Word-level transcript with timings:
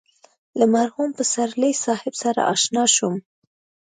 له 0.59 0.65
مرحوم 0.75 1.09
پسرلي 1.17 1.71
صاحب 1.85 2.13
سره 2.23 2.41
اشنا 2.53 2.83
شوم. 2.95 3.15